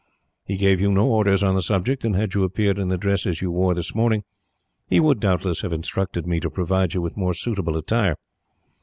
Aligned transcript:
He 0.47 0.57
gave 0.57 0.81
you 0.81 0.91
no 0.91 1.05
orders 1.07 1.43
on 1.43 1.53
the 1.53 1.61
subject, 1.61 2.03
and 2.03 2.15
had 2.15 2.33
you 2.33 2.43
appeared 2.43 2.79
in 2.79 2.87
the 2.87 2.97
dresses 2.97 3.39
you 3.39 3.51
wore 3.51 3.75
this 3.75 3.93
morning, 3.93 4.23
he 4.89 4.99
would, 4.99 5.19
doubtless, 5.19 5.61
have 5.61 5.73
instructed 5.73 6.25
me 6.25 6.39
to 6.39 6.49
provide 6.49 6.95
you 6.95 7.01
with 7.03 7.15
more 7.15 7.35
suitable 7.35 7.77
attire. 7.77 8.15